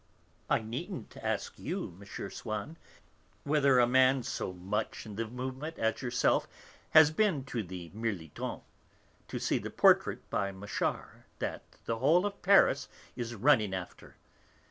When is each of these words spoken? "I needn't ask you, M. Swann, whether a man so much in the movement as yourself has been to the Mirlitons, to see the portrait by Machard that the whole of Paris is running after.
"I 0.49 0.61
needn't 0.63 1.15
ask 1.17 1.59
you, 1.59 1.95
M. 2.01 2.29
Swann, 2.31 2.75
whether 3.43 3.77
a 3.77 3.85
man 3.85 4.23
so 4.23 4.51
much 4.51 5.05
in 5.05 5.15
the 5.15 5.27
movement 5.27 5.77
as 5.77 6.01
yourself 6.01 6.47
has 6.89 7.11
been 7.11 7.45
to 7.45 7.61
the 7.61 7.91
Mirlitons, 7.93 8.63
to 9.27 9.37
see 9.37 9.59
the 9.59 9.69
portrait 9.69 10.27
by 10.31 10.51
Machard 10.51 11.25
that 11.37 11.61
the 11.85 11.99
whole 11.99 12.25
of 12.25 12.41
Paris 12.41 12.87
is 13.15 13.35
running 13.35 13.75
after. 13.75 14.15